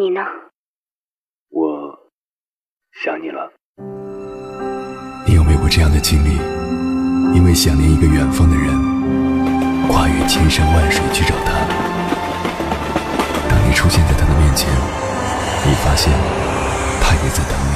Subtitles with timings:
[0.00, 0.20] 你呢？
[1.50, 1.98] 我
[3.02, 3.52] 想你了。
[5.26, 6.36] 你有没有过这样的经历？
[7.36, 8.68] 因为想念一个远方的人，
[9.88, 11.50] 跨越千山万水去找他。
[13.50, 14.70] 当你出现在他的面前，
[15.66, 16.12] 你发现
[17.02, 17.74] 他也在等你。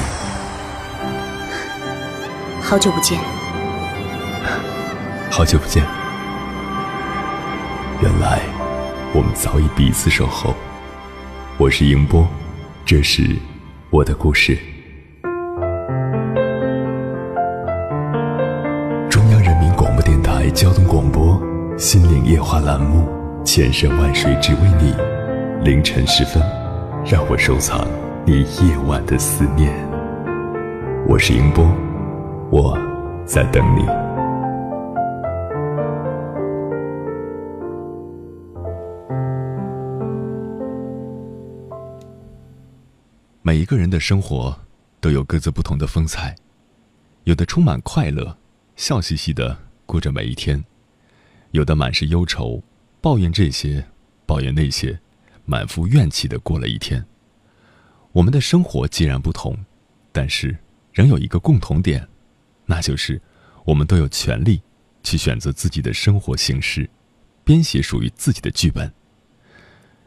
[2.63, 3.19] 好久不见。
[5.29, 5.85] 好久不见。
[8.01, 8.39] 原来
[9.13, 10.55] 我们早已彼此守候。
[11.59, 12.27] 我是迎波，
[12.85, 13.37] 这是
[13.91, 14.57] 我的故事。
[19.09, 21.37] 中央人民广播电台交通广播
[21.79, 23.07] 《心灵夜话》栏目，
[23.45, 24.95] 千山万水只为你。
[25.63, 26.43] 凌晨时分，
[27.05, 27.87] 让我收藏
[28.25, 29.71] 你夜晚的思念。
[31.07, 31.71] 我是迎波，
[32.51, 32.77] 我
[33.25, 34.02] 在等你。
[43.53, 44.59] 每一个人的生活
[44.99, 46.35] 都有各自不同的风采，
[47.25, 48.39] 有的充满快乐，
[48.77, 50.59] 笑嘻嘻的过着每一天；
[51.51, 52.63] 有的满是忧愁，
[53.03, 53.87] 抱怨这些，
[54.25, 54.99] 抱怨那些，
[55.45, 57.05] 满腹怨气的过了一天。
[58.13, 59.55] 我们的生活既然不同，
[60.13, 60.57] 但是
[60.91, 62.09] 仍有一个共同点，
[62.65, 63.21] 那就是
[63.67, 64.63] 我们都有权利
[65.03, 66.89] 去选择自己的生活形式，
[67.45, 68.91] 编写属于自己的剧本。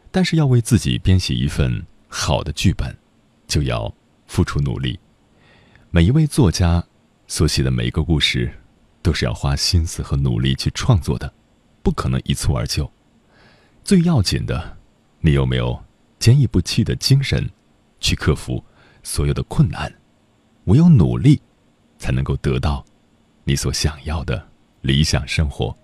[0.09, 2.91] 但是要为自己编写一份好的剧本。
[3.47, 3.93] 就要
[4.27, 4.99] 付出努力。
[5.91, 6.83] 每一位作家
[7.27, 8.51] 所写的每一个故事，
[9.01, 11.33] 都是要花心思和努力去创作的，
[11.81, 12.91] 不可能一蹴而就。
[13.83, 14.77] 最要紧的，
[15.21, 15.83] 你有没有
[16.19, 17.49] 坚毅不屈的精神，
[17.99, 18.63] 去克服
[19.03, 19.93] 所有的困难？
[20.65, 21.39] 唯有努力，
[21.97, 22.83] 才能够得到
[23.43, 24.49] 你所想要的
[24.81, 25.77] 理想生活。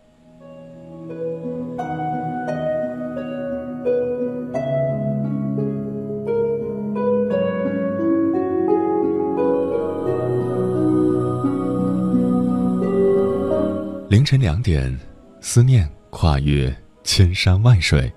[14.22, 14.96] 凌晨两点，
[15.40, 16.72] 思念跨越
[17.04, 18.14] 千山万水，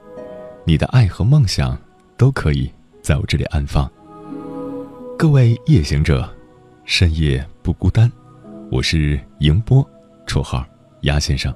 [0.67, 1.81] 你的爱和梦想
[2.19, 2.71] 都可以
[3.01, 3.91] 在我这里安放。
[5.19, 6.31] 各位夜行者，
[6.85, 8.13] 深夜不孤单，
[8.71, 9.83] 我是迎波，
[10.27, 10.63] 绰号
[11.05, 11.51] 鸭先生。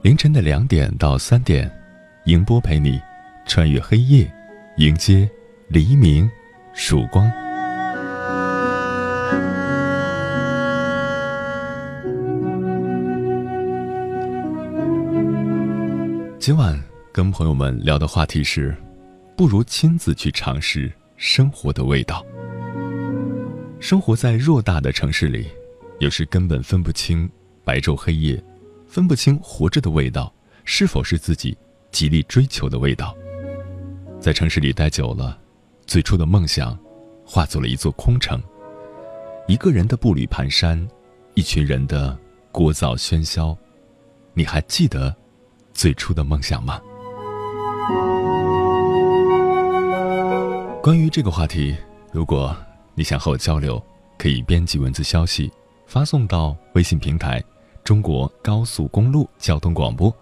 [0.00, 1.70] 凌晨的两点到三点，
[2.24, 2.98] 迎波陪你
[3.46, 4.32] 穿越黑夜，
[4.78, 5.28] 迎接
[5.68, 6.26] 黎明
[6.72, 7.30] 曙光。
[16.42, 16.76] 今晚
[17.12, 18.76] 跟朋友们聊的话题是，
[19.36, 22.26] 不如亲自去尝试生活的味道。
[23.78, 25.46] 生活在偌大的城市里，
[26.00, 27.30] 有时根本分不清
[27.62, 28.42] 白昼黑夜，
[28.88, 31.56] 分不清活着的味道是否是自己
[31.92, 33.16] 极力追求的味道。
[34.18, 35.38] 在城市里待久了，
[35.86, 36.76] 最初的梦想
[37.24, 38.42] 化作了一座空城。
[39.46, 40.84] 一个人的步履蹒跚，
[41.34, 42.18] 一群人的
[42.50, 43.56] 聒噪喧嚣，
[44.34, 45.16] 你还记得？
[45.72, 46.80] 最初的梦想吗？
[50.82, 51.76] 关于这个话题，
[52.10, 52.56] 如果
[52.94, 53.82] 你想和我交流，
[54.18, 55.50] 可以编辑文字消息
[55.86, 57.42] 发送到微信平台
[57.84, 60.14] “中国高速公路交通广播”，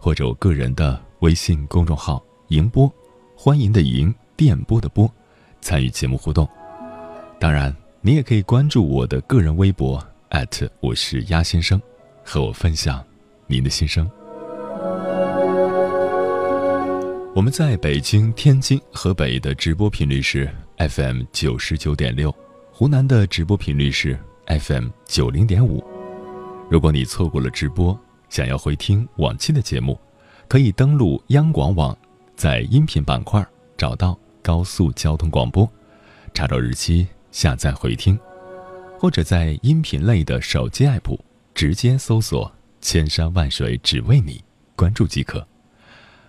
[0.00, 2.90] 或者我个人的微信公众号“迎播”，
[3.36, 5.10] 欢迎的迎，电波的波，
[5.60, 6.48] 参与节目互动。
[7.38, 10.02] 当然，你也可以关注我的个人微博
[10.80, 11.80] 我是鸭先生，
[12.24, 13.04] 和我分享
[13.46, 14.08] 您的心声。
[17.38, 22.34] 我们在北京、天津、河北的直播频率是 FM 九十九点六，
[22.72, 24.18] 湖南的直播频率是
[24.48, 25.80] FM 九零点五。
[26.68, 27.96] 如果你错过了直播，
[28.28, 29.96] 想要回听往期的节目，
[30.48, 31.96] 可以登录央广网，
[32.34, 33.46] 在音频板块
[33.76, 35.70] 找到高速交通广播，
[36.34, 38.18] 查找日期下载回听，
[38.98, 41.16] 或者在音频类的手机 app
[41.54, 42.52] 直接搜索
[42.82, 44.42] “千山万水只为你”，
[44.74, 45.46] 关注即可。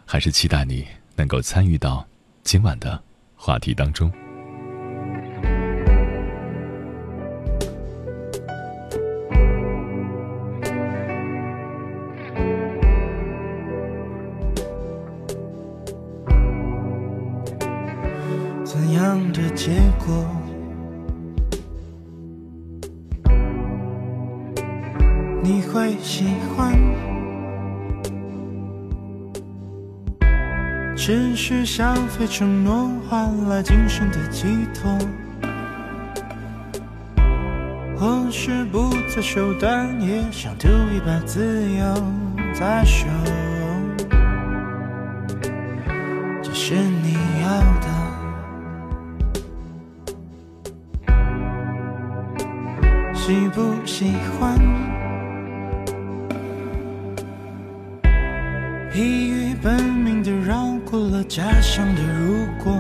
[0.06, 0.86] 还是期待你。
[1.20, 2.08] 能够参与到
[2.44, 2.98] 今晚的
[3.36, 4.10] 话题当中。
[18.64, 20.26] 怎样的结果，
[25.44, 26.24] 你会喜
[26.56, 26.89] 欢？
[31.10, 34.96] 只是想费承诺换来今生的寄托，
[37.98, 41.96] 或是不择手段，也想赌一把自由。
[42.54, 43.10] 再说
[46.44, 47.88] 这是你要的，
[53.16, 54.60] 喜不喜欢？
[58.94, 59.89] 疲于奔。
[60.90, 62.76] 过了家乡的如果，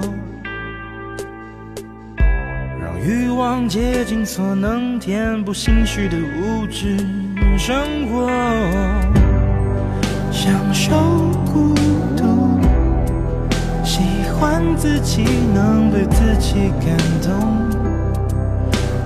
[2.81, 6.97] 让欲望竭尽所能填补心虚的物质
[7.55, 8.27] 生活，
[10.31, 10.95] 享受
[11.53, 11.75] 孤
[12.17, 12.59] 独，
[13.83, 14.01] 喜
[14.39, 15.23] 欢自己
[15.53, 17.69] 能被自己感动。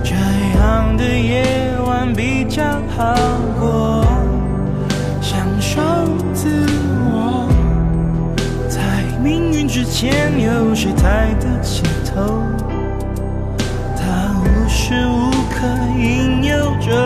[0.02, 0.14] 这
[0.58, 1.44] 样的夜
[1.86, 2.62] 晚比较
[2.96, 3.14] 好
[3.60, 4.03] 过，
[9.74, 12.40] 之前有谁抬得起头？
[13.96, 15.66] 它无时无刻
[15.98, 17.04] 引诱着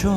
[0.00, 0.16] 中？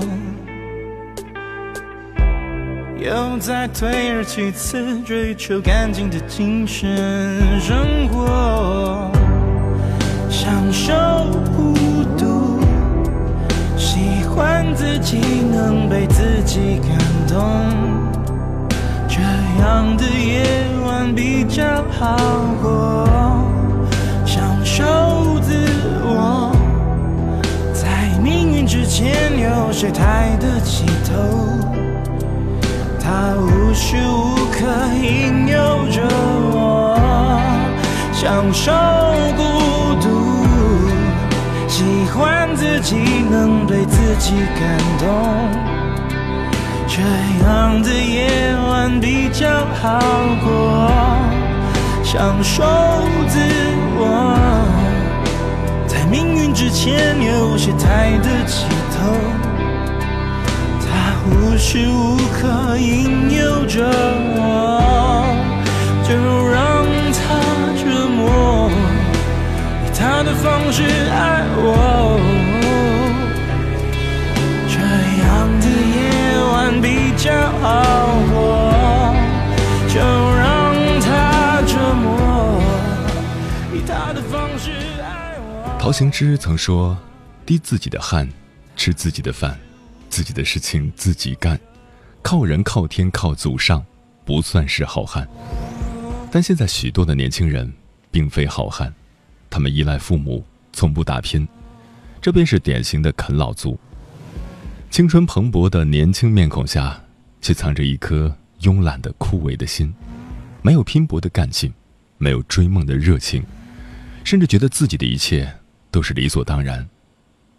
[3.00, 9.10] 又在退而其次，追求干净的精神生活，
[10.30, 10.94] 享受
[11.58, 11.74] 孤
[12.16, 12.60] 独。
[13.76, 15.18] 喜欢自己
[15.52, 16.96] 能被自己感
[17.28, 17.42] 动，
[19.10, 19.20] 这
[19.64, 20.46] 样的夜
[20.86, 22.16] 晚比较好
[22.62, 23.10] 过。
[24.28, 24.84] 享受
[25.42, 25.56] 自
[26.04, 26.51] 我，
[29.02, 31.12] 前有谁抬得起头？
[33.04, 34.64] 他无时无刻
[34.94, 35.58] 引诱
[35.90, 36.04] 着
[36.54, 36.96] 我，
[38.14, 38.72] 享受
[39.36, 39.42] 孤
[40.00, 40.06] 独。
[41.68, 41.84] 喜
[42.14, 42.96] 欢自己
[43.28, 45.10] 能被自己感动，
[46.88, 47.02] 这
[47.44, 49.50] 样的夜晚比较
[49.82, 50.00] 好
[50.44, 50.92] 过。
[52.04, 52.62] 享受
[53.28, 53.40] 自
[53.98, 54.38] 我，
[55.88, 58.68] 在命运之前有谁抬得起
[59.02, 59.04] 头？
[60.80, 60.88] 他
[61.28, 63.84] 无时无刻引诱着
[64.38, 64.40] 我，
[66.08, 66.10] 就
[66.50, 66.86] 让
[67.18, 67.20] 他
[67.82, 68.70] 折磨。
[69.86, 72.20] 以他的方式爱我，
[74.68, 74.76] 这
[75.24, 75.28] 样
[75.60, 75.66] 的
[75.96, 76.00] 夜
[76.52, 76.86] 晚比
[77.18, 77.26] 较
[77.62, 77.64] 好
[78.32, 78.36] 过，
[79.88, 79.96] 就
[80.36, 80.42] 让
[81.00, 82.08] 他折磨，
[83.74, 84.72] 以他的方式
[85.02, 85.78] 爱我。
[85.80, 86.98] 陶行知曾说
[87.46, 88.28] ：“滴自己的汗，
[88.84, 89.60] 吃自己的饭，
[90.10, 91.60] 自己的事情自己干，
[92.24, 93.86] 靠人靠天靠祖上，
[94.26, 95.28] 不算是好汉。”
[96.34, 97.72] 但现在许多的年轻人
[98.10, 98.92] 并非好汉。
[99.52, 100.44] 他们依赖父母，
[100.74, 101.48] 从不打拼，
[102.20, 103.80] 这便是典型的啃老族。
[104.90, 107.00] 青春蓬勃的年轻面孔下，
[107.40, 109.94] 却藏着一颗慵懒的枯萎的心，
[110.64, 111.72] 没有拼搏的干劲，
[112.18, 113.44] 没有追梦的热情，
[114.24, 115.54] 甚至觉得自己的一切
[115.92, 116.90] 都是理所当然。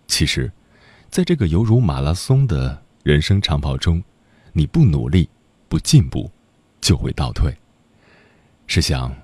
[0.08, 0.50] 其实，
[1.12, 4.02] 在这个犹如马拉松的人生长跑中，
[4.54, 5.28] 你不努力，
[5.68, 6.30] 不进步，
[6.80, 7.54] 就会倒退。
[8.66, 9.14] 试想，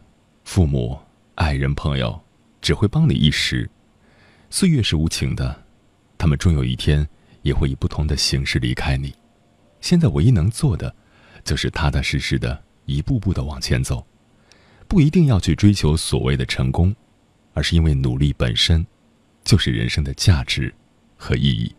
[0.45, 0.99] 父母、
[1.37, 2.21] 爱人、朋友。
[2.61, 3.71] 只会帮你一时，
[4.51, 5.65] 岁月是无情的，
[6.19, 7.09] 他们终有一天
[7.41, 9.15] 也会以不同的形式离开你。
[9.81, 10.95] 现在唯一能做的，
[11.45, 14.05] 就是踏踏实实的一步步的往前走，
[14.87, 16.95] 不一定要去追求所谓的成功，
[17.55, 18.85] 而是因为努力本身，
[19.43, 20.75] 就是人生的价值
[21.17, 21.73] 和意义。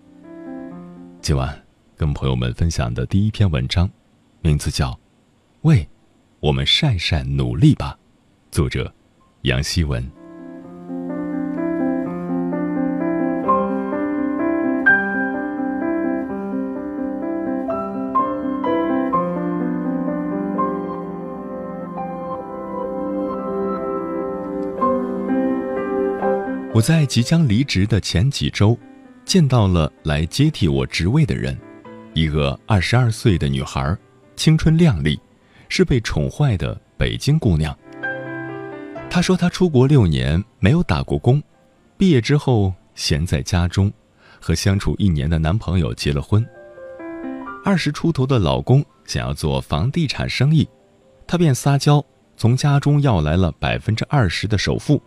[1.22, 1.54] 今晚
[1.98, 3.90] 跟朋友们分享的第一篇文章，
[4.42, 4.92] 名字叫
[5.62, 5.88] 《喂，
[6.40, 7.98] 我们晒晒努力吧》，
[8.56, 8.92] 作者
[9.42, 10.10] 杨希文。
[26.74, 28.78] 我在即将离职的前几周，
[29.30, 31.56] 见到了来接替我职位的人，
[32.16, 33.96] 一个二十二岁的女孩，
[34.36, 35.20] 青春靓丽，
[35.68, 37.78] 是被宠坏的北京姑娘。
[39.08, 41.40] 她说她出国六年没有打过工，
[41.96, 43.94] 毕业之后闲在家中，
[44.42, 46.44] 和相处一年的男朋友结了婚。
[47.64, 50.68] 二十出头的老公想要做房地产生意，
[51.28, 52.04] 她便撒娇，
[52.36, 55.00] 从家中要来了百分之二十的首付，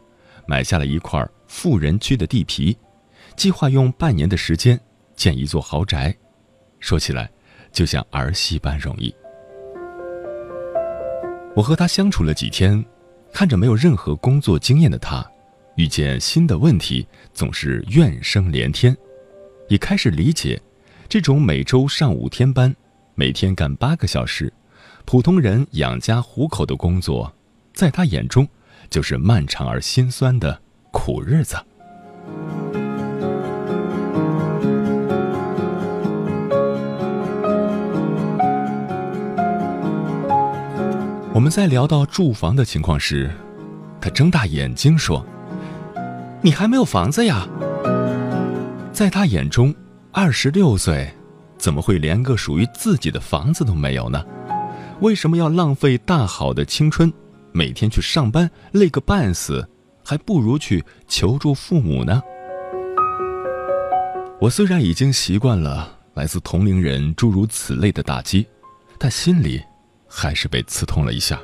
[0.46, 1.28] 买下了一块。
[1.48, 2.74] 富人区的地皮，
[3.36, 4.78] 计划用半年的时间
[5.16, 6.14] 建一座豪宅，
[6.80, 7.30] 说起来
[7.72, 9.14] 就像儿戏般容易。
[11.54, 12.82] 我和他相处了几天，
[13.32, 15.24] 看着没有任何工作经验的他，
[15.76, 18.96] 遇见新的问题总是怨声连天，
[19.68, 20.60] 也开始理解，
[21.08, 22.74] 这种每周上五天班，
[23.14, 24.52] 每天干八个小时，
[25.04, 27.30] 普通人养家糊口的工作，
[27.74, 28.48] 在他眼中
[28.88, 30.58] 就是漫长而心酸的
[30.90, 31.56] 苦日子。
[41.34, 43.30] 我们在聊到住房的情况时，
[44.02, 45.24] 他睁大眼睛说
[46.42, 47.48] ：“你还没有房子呀？”
[48.92, 49.74] 在他眼中，
[50.12, 51.10] 二十六岁
[51.56, 54.22] 怎么会连个属于自己的房子都没有呢？
[55.00, 57.10] 为什么要浪费大好的青春，
[57.52, 59.66] 每天去上班累个半死，
[60.04, 62.22] 还不如去求助父母呢？
[64.38, 68.46] 我虽然已经习惯了来自同龄人诸如此类的打击，
[68.98, 69.62] 但心里……
[70.14, 71.40] 还是被刺痛了一下。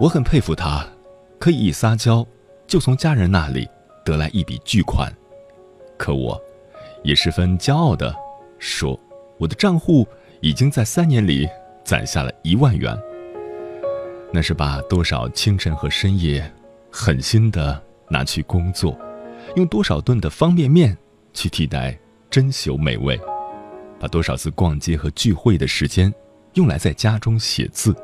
[0.00, 0.86] 我很佩服他，
[1.38, 2.26] 可以一撒娇
[2.66, 3.68] 就从家人那里
[4.02, 5.12] 得来一笔巨款。
[5.98, 6.40] 可我，
[7.04, 8.14] 也十分骄傲的
[8.58, 8.98] 说，
[9.36, 10.08] 我的账户
[10.40, 11.46] 已经在三年里
[11.84, 12.98] 攒下了一万元。
[14.32, 16.50] 那是把多少清晨和深夜，
[16.90, 17.78] 狠心的
[18.08, 18.98] 拿去工作，
[19.56, 20.96] 用多少顿的方便面
[21.34, 21.98] 去替代
[22.30, 23.20] 珍馐美味，
[23.98, 26.10] 把多少次逛街和聚会的时间。
[26.54, 27.94] 用来在家中写字，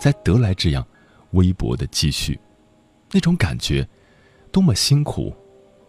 [0.00, 0.86] 才得来这样
[1.32, 2.38] 微薄的积蓄，
[3.12, 3.86] 那种感觉
[4.50, 5.32] 多么辛苦，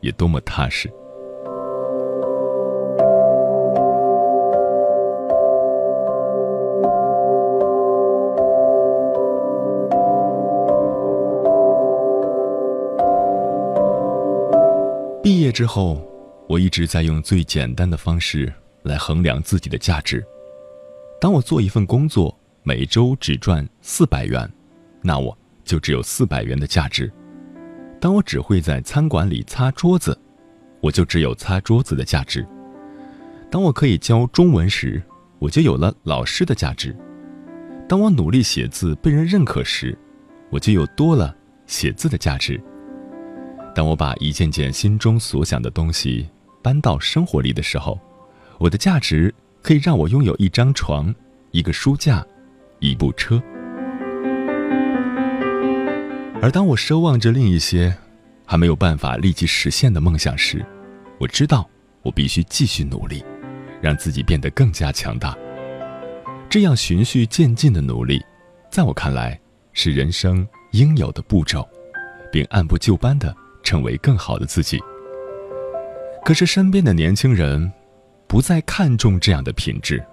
[0.01, 0.91] 也多么踏实。
[15.23, 16.01] 毕业之后，
[16.49, 20.21] 我一直在用最简单的方式来衡量自己的价值。
[21.23, 24.51] 当我做一份工作，每周只赚四百元，
[25.01, 27.07] 那我就只有四百元的价值；
[27.97, 30.19] 当我只会在餐馆里擦桌子，
[30.81, 32.41] 我就只有擦桌子的价值；
[33.49, 35.01] 当我可以教中文时，
[35.39, 36.91] 我就有了老师的价值；
[37.87, 39.97] 当我努力写字被人认可时，
[40.49, 41.33] 我就又多了
[41.65, 42.59] 写字的价值；
[43.73, 46.29] 当我把一件件心中所想的东西
[46.61, 47.97] 搬到生活里的时候，
[48.57, 49.33] 我的价值。
[49.63, 51.15] 可以让我拥有一张床、
[51.51, 52.23] 一个书架、
[52.79, 53.41] 一部车。
[56.41, 57.95] 而当我奢望着另一些
[58.45, 60.63] 还没有办法立即实现的梦想时，
[61.17, 61.67] 我知道
[62.01, 63.23] 我必须继续努力，
[63.81, 65.33] 让自己变得更加强大。
[66.49, 68.21] 这样循序渐进的努力，
[68.69, 69.39] 在我看来
[69.71, 71.65] 是人生应有的步骤，
[72.29, 74.77] 并按部就班的成为更好的自己。
[76.25, 77.71] 可是身边的年轻人。
[78.33, 80.03] 不再看重这样的品质，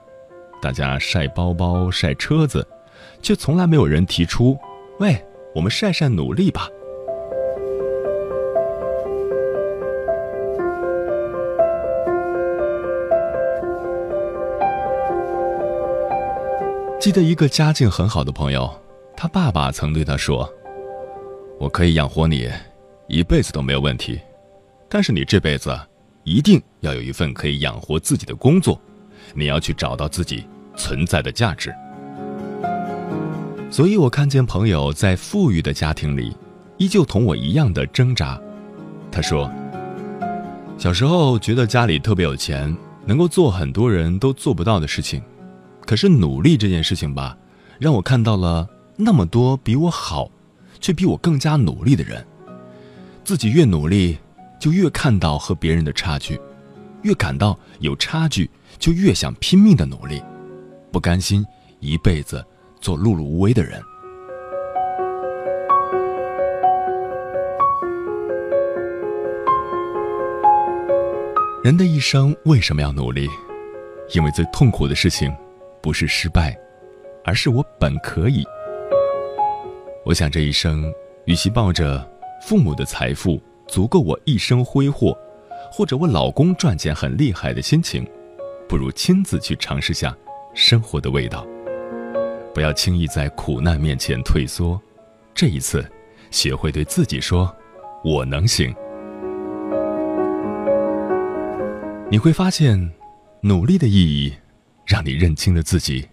[0.60, 2.68] 大家晒包包、晒车子，
[3.22, 4.58] 却从来没有人提出
[5.00, 5.16] ：“喂，
[5.54, 6.68] 我们晒晒努力吧。”
[17.00, 18.70] 记得一个家境很好的朋友，
[19.16, 20.46] 他爸爸曾对他说
[21.58, 22.50] ：“我可以养活你，
[23.06, 24.20] 一辈子都没有问题，
[24.90, 25.74] 但是你这辈子……”
[26.30, 28.80] 一定要有一份可以养活自己的工作，
[29.34, 30.44] 你要去找到自己
[30.76, 31.74] 存在的价值。
[33.68, 36.32] 所以我看见朋友在富裕的家庭里，
[36.76, 38.40] 依旧同我一样的挣扎。
[39.10, 39.50] 他说
[40.78, 45.20] ：“小时候觉得家里特别有钱，能够做很多人都做不到的事情。
[45.84, 47.36] 可是努力这件事情吧，
[47.80, 50.30] 让我看到了那么多比我好，
[50.78, 52.24] 却比我更加努力的人。
[53.24, 54.16] 自己越努力。”
[54.60, 56.38] 就越看到和别人的差距，
[57.02, 58.48] 越感到有差距，
[58.78, 60.22] 就越想拼命的努力，
[60.92, 61.44] 不甘心
[61.80, 62.44] 一辈子
[62.78, 63.80] 做碌碌无为的人。
[71.64, 73.26] 人的一生为什么要努力？
[74.14, 75.34] 因为最痛苦的事情，
[75.80, 76.54] 不是失败，
[77.24, 78.44] 而是我本可以。
[80.04, 80.92] 我想这一生，
[81.24, 82.06] 与其抱着
[82.42, 83.40] 父母的财富。
[83.70, 85.16] 足够我一生挥霍，
[85.70, 88.04] 或者我老公赚钱很厉害的心情，
[88.68, 90.14] 不如亲自去尝试下
[90.54, 91.46] 生活的味道。
[92.52, 94.80] 不要轻易在苦难面前退缩，
[95.32, 95.88] 这一次，
[96.32, 97.54] 学会对自己说
[98.04, 98.74] ：“我能行。”
[102.10, 102.92] 你会发现，
[103.40, 104.34] 努力的意义，
[104.84, 106.08] 让你认清了自己，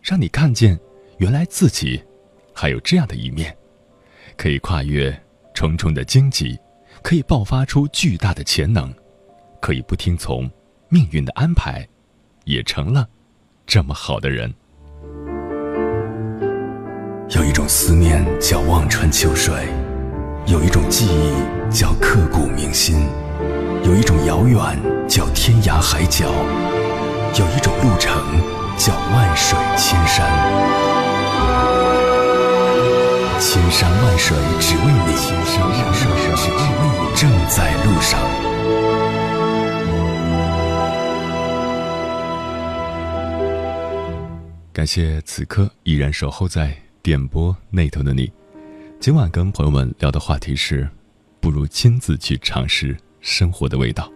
[0.00, 0.78] 让你看见，
[1.18, 2.00] 原来自己
[2.54, 3.52] 还有这样的一面，
[4.36, 5.12] 可以跨越
[5.52, 6.56] 重重的荆棘。
[7.02, 8.92] 可以爆发出巨大的潜能，
[9.60, 10.48] 可以不听从
[10.88, 11.86] 命运的安排，
[12.44, 13.08] 也成了
[13.66, 14.52] 这么好的人。
[17.30, 19.54] 有一种思念叫望穿秋水，
[20.46, 23.06] 有一种记忆叫刻骨铭心，
[23.84, 24.58] 有一种遥远
[25.08, 26.26] 叫天涯海角，
[27.38, 28.12] 有一种路程
[28.76, 30.28] 叫万水千山。
[33.38, 35.29] 千山万水只为你，
[44.80, 48.32] 感谢此刻依然守候在点播那头的你。
[48.98, 50.88] 今晚跟朋友们聊的话题是，
[51.38, 54.10] 不如亲自去尝试生活的味道。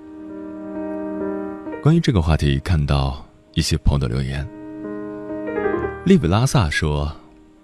[1.82, 4.42] 关于这个话题，看到一些朋友的留言。
[6.06, 7.14] 利比拉萨说：“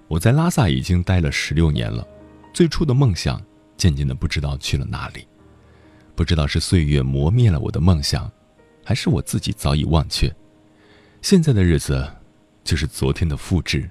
[0.07, 2.07] 我在拉萨已经待了十六年了，
[2.53, 3.43] 最初的梦想
[3.79, 5.27] 渐渐的不知道去了哪里，
[6.15, 8.31] 不知道是岁月磨灭了我的梦想，
[8.85, 10.31] 还是我自己早已忘却。
[11.23, 12.07] 现在的日子，
[12.65, 13.89] 就是昨天的复制，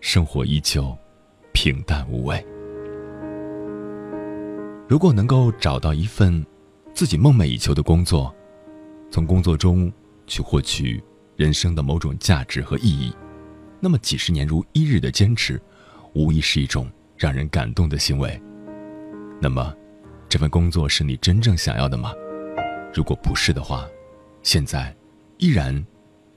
[0.00, 0.96] 生活依旧
[1.52, 2.44] 平淡无味。”
[4.88, 6.44] 如果能够找到一份
[6.94, 8.34] 自己梦寐以求的工作，
[9.10, 9.92] 从工作中
[10.26, 11.02] 去获取
[11.36, 13.12] 人生的某种价值和意义，
[13.80, 15.60] 那么几十年如一日的坚持，
[16.14, 18.40] 无疑是一种让人感动的行为。
[19.40, 19.74] 那么，
[20.28, 22.12] 这份工作是你真正想要的吗？
[22.94, 23.86] 如果不是的话，
[24.42, 24.94] 现在
[25.38, 25.84] 依然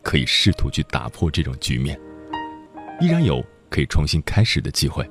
[0.01, 1.99] 可以试图去打破这种局面，
[3.01, 5.07] 依然有可以重新开始的机会。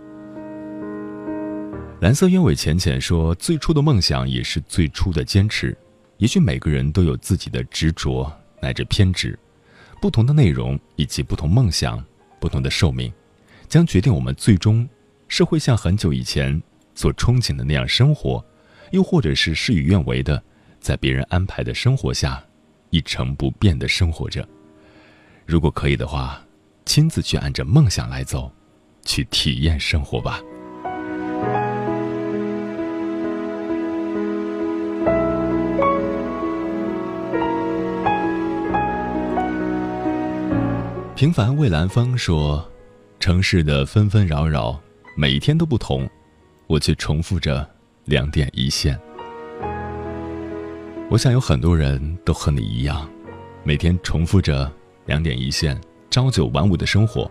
[2.01, 5.77] 蓝色鸢尾浅浅说：“最初的梦想也是最初的坚持。
[6.19, 9.39] 也许每个人都有自己的执着乃至偏执，
[10.01, 12.05] 不同的内容以及不同梦想、
[12.41, 13.13] 不同的寿命，
[13.69, 14.89] 将决定我们最终
[15.29, 16.61] 是会像很久以前
[16.95, 18.45] 所憧憬的那样生活，
[18.93, 20.43] 又或者是事与愿违的，
[20.81, 22.43] 在别人安排的生活下
[22.91, 24.49] 一成不变的生活着。
[25.49, 26.39] 如果可以的话，
[26.85, 28.53] 亲自去按着梦想来走，
[29.03, 30.43] 去体验生活吧。”
[41.17, 42.71] 平凡蔚蓝风说
[43.19, 44.79] ：“城市的纷纷扰扰，
[45.17, 46.07] 每一天都不同，
[46.67, 47.67] 我却重复着
[48.05, 49.01] 两点一线。
[51.11, 53.09] 我想有很多人都和你一样，
[53.65, 54.71] 每天重复着
[55.09, 57.29] 两点一线、朝九晚五的生活，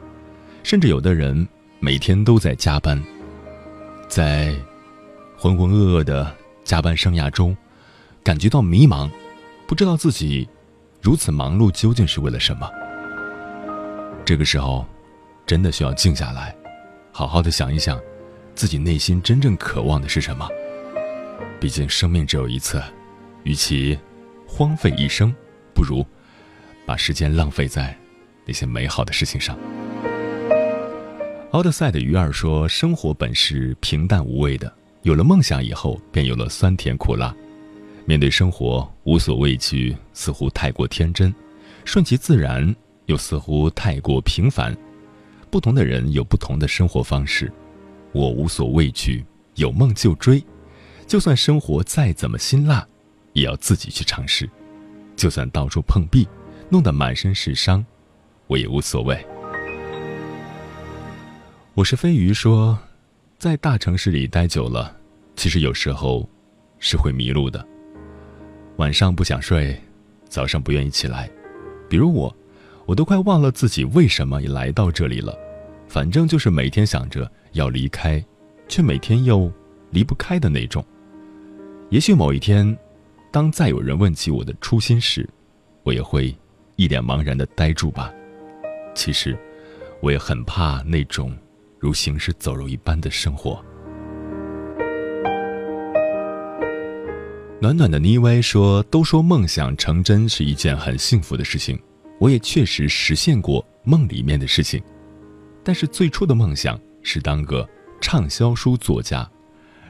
[0.64, 1.48] 甚至有的人
[1.80, 3.02] 每天都在加班，
[4.10, 4.54] 在
[5.38, 7.56] 浑浑噩噩的加班生涯中，
[8.24, 9.08] 感觉到迷茫，
[9.68, 10.50] 不知道自己
[11.04, 12.68] 如此忙碌究竟是为了什么。”
[14.26, 14.84] 这个时候，
[15.46, 16.56] 真的需要静下来，
[17.12, 18.02] 好好的想一想，
[18.56, 20.50] 自己内心真正渴望的是什么。
[21.60, 22.82] 毕竟生命只有一次，
[23.44, 23.98] 与其
[24.48, 25.32] 荒废一生，
[25.76, 26.04] 不如
[26.88, 27.96] 把时间浪费在
[28.46, 29.56] 那些美好的事情上。
[31.52, 37.36] 奥德赛的鱼儿说：“生活本是平淡无味的，有了梦想以后，便有了酸甜苦辣。
[38.06, 41.34] 面对生活，无所畏惧，似乎太过天真，
[41.84, 42.74] 顺其自然。”
[43.08, 44.76] 又似乎太过平凡，
[45.50, 47.50] 不同的人有不同的生活方式。
[48.12, 50.44] 我无所畏惧，有梦就追，
[51.08, 52.86] 就算生活再怎么辛辣，
[53.32, 54.50] 也要自己去尝试。
[55.16, 56.28] 就算到处碰壁，
[56.70, 57.86] 弄得满身是伤，
[58.48, 59.18] 我也无所谓。
[61.74, 62.78] 我是飞鱼说，
[63.40, 64.94] 在大城市里待久了，
[65.38, 66.28] 其实有时候
[66.80, 67.66] 是会迷路的。
[68.76, 69.80] 晚上不想睡，
[70.28, 71.30] 早上不愿意起来，
[71.90, 72.36] 比如我。
[72.86, 75.38] 我都快忘了自己为什么来到这里了，
[75.90, 78.24] 反正就是每天想着要离开，
[78.70, 79.52] 却每天又
[79.90, 80.82] 离不开的那种。
[81.90, 82.78] 也许某一天，
[83.30, 85.30] 当再有人问起我的初心时，
[85.84, 86.34] 我也会
[86.78, 88.14] 一脸茫然的呆住吧。
[88.96, 89.38] 其实，
[90.00, 91.36] 我也很怕那种
[91.78, 93.64] 如行尸走肉一般的生活。
[97.60, 101.78] 暖暖的妮薇说：“都说梦想成真是一件很幸福的事情。”
[102.20, 104.82] 我也确实实现过梦里面的事情，
[105.64, 107.68] 但是最初的梦想是当个
[108.02, 109.30] 畅销书作家，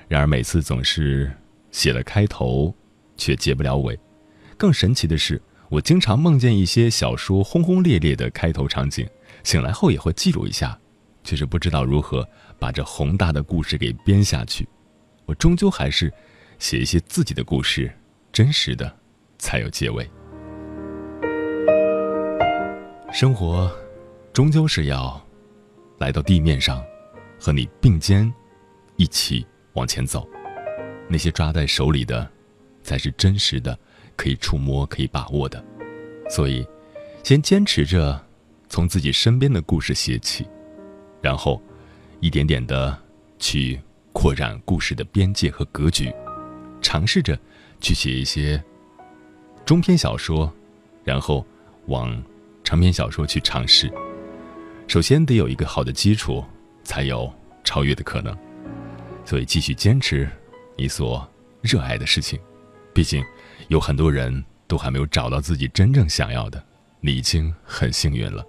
[0.10, 1.32] 然而每次总是
[1.72, 2.74] 写了开头，
[3.16, 3.98] 却结不了尾。
[4.58, 9.08] 更神奇的是，我经常梦见一些小说轰轰烈烈的开头场景，
[9.44, 10.80] 醒来后也会记录一下，
[11.26, 12.28] 却是不知道如何
[12.58, 14.68] 把这宏大的故事给编下去。
[15.26, 16.12] 我终究还是
[16.58, 17.92] 写一些自己的故事，
[18.32, 18.96] 真实的，
[19.38, 20.10] 才有结尾。
[23.12, 23.70] 生活，
[24.32, 25.22] 终究是要
[25.98, 26.82] 来到地面上，
[27.38, 28.34] 和你并肩
[28.96, 30.26] 一起往前走。
[31.10, 32.30] 那些抓在手里的，
[32.84, 33.78] 才是真实的，
[34.18, 35.64] 可以触摸、可以把握的。
[36.30, 36.68] 所以，
[37.24, 38.22] 先坚持着
[38.68, 40.46] 从自己身边的故事写起，
[41.22, 41.62] 然后
[42.20, 42.98] 一点点的
[43.40, 43.80] 去
[44.12, 46.14] 扩展故事的边界和格局，
[46.82, 47.40] 尝试着
[47.80, 48.62] 去写一些
[49.66, 50.52] 中篇小说，
[51.04, 51.46] 然后
[51.86, 52.22] 往
[52.64, 53.90] 长篇小说去尝试。
[54.88, 56.44] 首先得有一个好的基础，
[56.84, 57.32] 才有
[57.64, 58.36] 超越的可能。
[59.24, 60.30] 所以继续坚持
[60.78, 61.26] 你所
[61.62, 62.40] 热爱的事情，
[62.94, 63.24] 毕竟
[63.68, 66.64] 有很多人都还没有找到自己真正想要的，
[67.02, 68.46] 你已经很幸运了。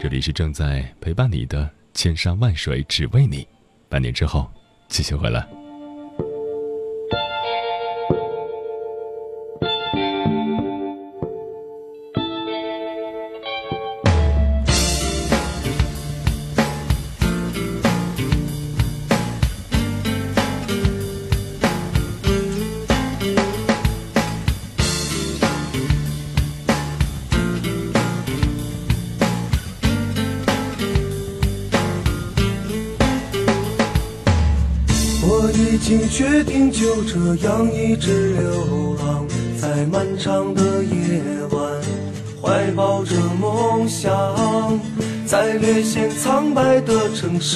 [0.00, 3.48] 这里是正在陪伴你的千山万水只为你，
[3.88, 4.50] 半年之后
[4.88, 5.48] 继续回来。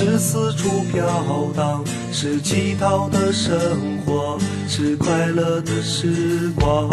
[0.02, 1.06] 是四处飘
[1.54, 3.52] 荡，是乞讨的生
[4.06, 6.88] 活，是快乐的时光。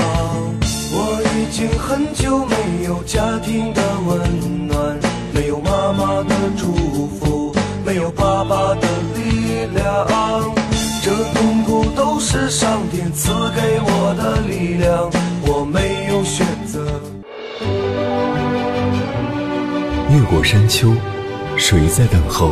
[0.92, 5.00] 我已经很久没有家庭的温暖，
[5.34, 10.54] 没有妈妈的祝福，没有爸爸的力量。
[11.02, 15.10] 这痛苦都是上天赐给我的力量，
[15.44, 16.86] 我没有选择。
[20.10, 20.94] 越过山丘，
[21.56, 22.52] 谁在等候？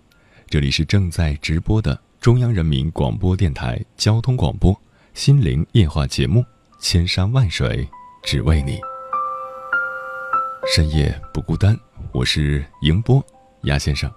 [0.51, 4.77] 这里是正在直播的中央人民广播电台交通广播
[5.13, 6.41] 心灵夜话节目
[6.77, 7.87] 《千山万水
[8.21, 8.77] 只为你》，
[10.67, 11.73] 深夜不孤单，
[12.11, 13.25] 我是迎波
[13.61, 14.11] 鸭先生。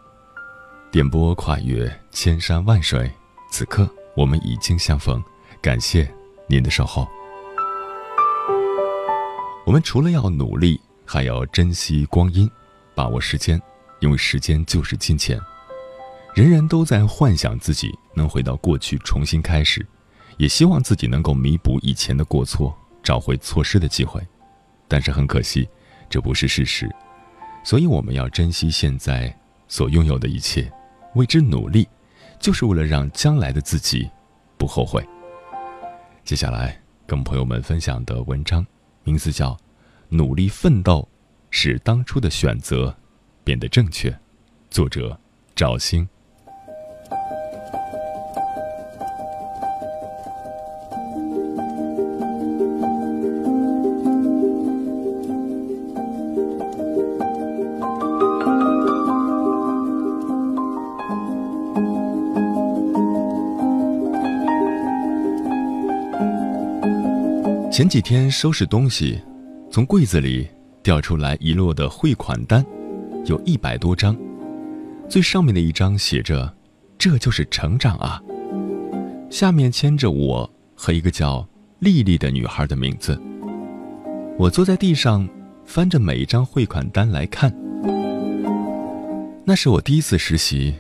[0.90, 3.08] 电波跨越千山万水，
[3.52, 5.22] 此刻我们已经相逢，
[5.62, 6.12] 感谢
[6.48, 7.06] 您的守候。
[9.64, 12.50] 我们除了要努力，还要珍惜光阴，
[12.92, 13.62] 把握时间，
[14.00, 15.40] 因为时间就是金钱。
[16.34, 19.86] 人人都在幻想自己能回到过去重新开始，
[20.36, 24.20] 也希望自己能够弥补以前的过错，找回错失的机会。
[24.88, 25.68] 但是很可惜，
[26.10, 26.92] 这不是事实。
[27.62, 29.32] 所以我们要珍惜现在
[29.68, 30.70] 所拥有的一切。
[31.14, 31.86] 为之努力，
[32.40, 34.10] 就是为了让将来的自己
[34.58, 35.06] 不后悔。
[36.24, 38.66] 接下来跟朋友们分享的文章，
[39.04, 39.52] 名字叫
[40.08, 41.08] 《努力奋斗，
[41.50, 42.92] 使当初的选择
[43.44, 44.10] 变得正确》，
[44.68, 45.16] 作者
[45.54, 46.08] 赵星。
[67.74, 69.20] 前几天收拾东西，
[69.68, 70.48] 从柜子里
[70.80, 72.64] 掉出来一摞的汇款单，
[73.26, 74.16] 有一百多张。
[75.08, 76.54] 最上面的一张写着
[76.96, 78.22] ：“这就是成长啊。”
[79.28, 81.44] 下面签着我和一个叫
[81.80, 83.20] 丽丽的女孩的名字。
[84.38, 85.28] 我坐在地上，
[85.64, 87.52] 翻着每一张汇款单来看。
[89.44, 90.72] 那是我第一次实习，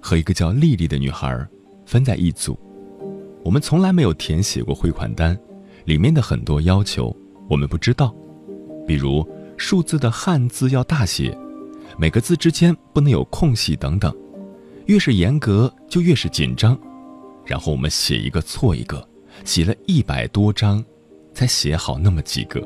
[0.00, 1.46] 和一个叫丽丽的女孩
[1.84, 2.58] 分在一组。
[3.44, 5.38] 我们从来没有填写过汇款单。
[5.88, 7.16] 里面的很多要求
[7.48, 8.14] 我们不知道，
[8.86, 11.34] 比如数字的汉字要大写，
[11.96, 14.14] 每个字之间不能有空隙等等。
[14.84, 16.78] 越是严格就越是紧张，
[17.46, 19.02] 然后我们写一个错一个，
[19.46, 20.84] 写了一百多张，
[21.32, 22.60] 才写好那么几个。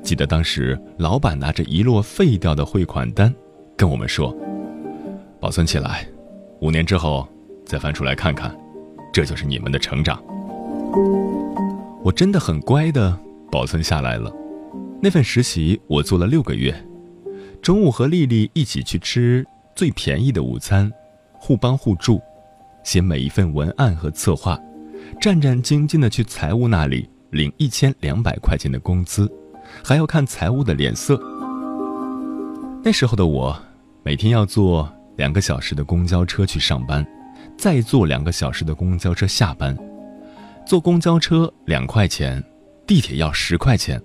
[0.00, 3.34] 记得当时老板拿着一摞废掉的汇款单，
[3.76, 4.32] 跟我们说
[5.42, 6.06] ：“保存起来，
[6.60, 7.26] 五年之后
[7.64, 8.56] 再翻出来看看，
[9.12, 10.22] 这就是你们的成长。”
[12.06, 13.18] 我真的很乖的
[13.50, 14.32] 保存下来了。
[15.02, 16.72] 那份实习我做了六个月，
[17.60, 20.88] 中午和丽丽一起去吃最便宜的午餐，
[21.32, 22.20] 互帮互助，
[22.84, 24.56] 写每一份文案和策划，
[25.20, 29.28] 战战兢兢的去财务那里领一千两百块钱的工资，
[29.82, 31.20] 还要看财务的脸色。
[32.84, 33.60] 那时候的我，
[34.04, 37.04] 每天要坐两个小时的公交车去上班，
[37.58, 39.76] 再坐两个小时的公交车下班。
[40.66, 42.42] 坐公交车两块钱，
[42.88, 44.02] 地铁要十块钱，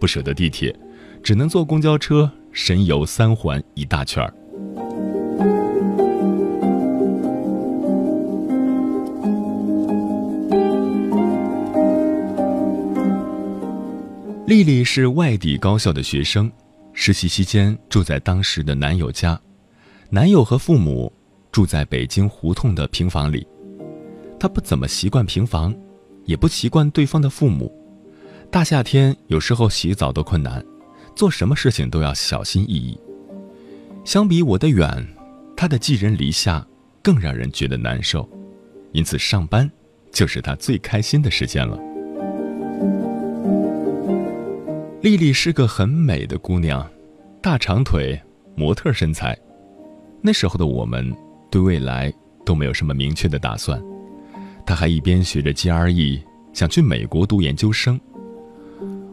[0.00, 0.76] 不舍得地铁，
[1.22, 4.34] 只能坐公交车神游三环一大圈儿。
[14.44, 16.50] 丽丽是外地高校的学生，
[16.92, 19.40] 实习期间住在当时的男友家，
[20.10, 21.12] 男友和父母
[21.52, 23.46] 住在北京胡同的平房里。
[24.40, 25.72] 她不怎么习惯平房，
[26.24, 27.72] 也不习惯对方的父母。
[28.50, 30.64] 大夏天有时候洗澡都困难，
[31.16, 32.98] 做什么事情都要小心翼翼。
[34.04, 35.06] 相比我的远，
[35.56, 36.66] 他的寄人篱下
[37.02, 38.28] 更让人觉得难受，
[38.92, 39.70] 因此上班
[40.10, 41.78] 就是他最开心的时间了。
[45.00, 46.88] 丽丽是个很美的姑娘，
[47.40, 48.20] 大长腿，
[48.54, 49.36] 模特身材。
[50.20, 51.12] 那时候的我们
[51.50, 52.12] 对未来
[52.44, 53.82] 都没有什么明确的打算。
[54.72, 56.22] 他还一边学着 GRE，
[56.54, 58.00] 想去美国读研究生。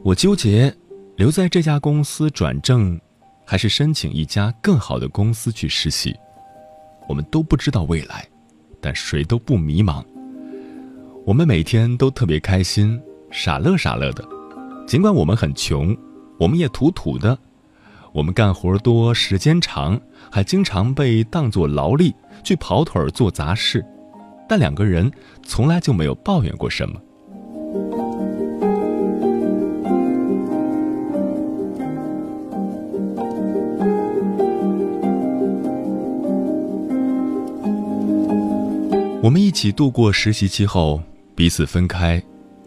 [0.03, 0.73] 我纠结
[1.17, 2.97] 留在这家公司转正，
[3.43, 6.15] 还是申请一家更好的公司去实习。
[7.09, 8.25] 我们都不知道未来，
[8.79, 10.01] 但谁都不迷茫。
[11.25, 12.97] 我们每天都特别开心，
[13.29, 14.23] 傻乐傻乐的。
[14.87, 15.93] 尽管我们很穷，
[16.39, 17.37] 我们也土土的，
[18.13, 19.99] 我们干活多，时间长，
[20.31, 23.85] 还经常被当作劳力去跑腿做杂事，
[24.49, 25.09] 但两个人
[25.43, 26.99] 从来就没有抱怨过什么。
[39.21, 40.99] 我们一起度过实习期后，
[41.35, 42.21] 彼此分开。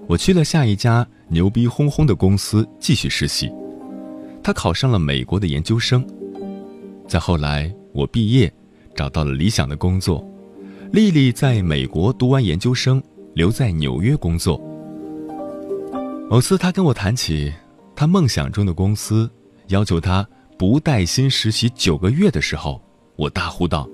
[0.07, 3.51] 我去了下一家牛逼哄哄的公司继续实习，
[4.41, 6.07] 他考上了美国的研究生。
[7.09, 8.53] 再后来，我毕业，
[8.95, 10.25] 找到了理想的工作。
[10.93, 13.03] 丽丽在美国读完研究生，
[13.33, 14.61] 留在纽约工作。
[16.29, 17.51] 某次，她跟我谈起
[17.97, 19.31] 她梦想中的公司，
[19.69, 20.29] 要求她
[20.59, 22.79] 不带薪实习九个月的时候，
[23.17, 23.89] 我大呼道：“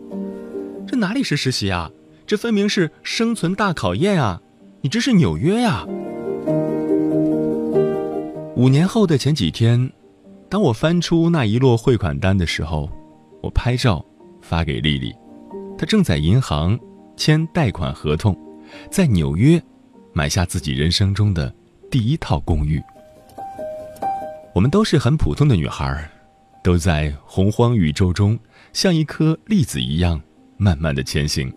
[0.88, 1.88] 这哪里是实习啊？
[2.26, 4.42] 这分明是生存大考验啊！”
[4.82, 5.86] 你这是纽约呀！
[8.56, 9.92] 五年后的前几天，
[10.48, 12.90] 当我翻出那一摞汇款单的时候，
[13.40, 14.04] 我拍照
[14.42, 15.14] 发给丽丽，
[15.78, 16.78] 她正在银行
[17.18, 18.34] 签贷款合同，
[18.90, 19.62] 在纽约
[20.14, 21.52] 买下自己人生中的
[21.90, 22.80] 第一套公寓。
[24.54, 26.10] 我们都是很普通的女孩，
[26.64, 28.38] 都在洪荒宇宙中
[28.72, 30.18] 像一颗粒子一样
[30.56, 31.52] 慢慢的前行，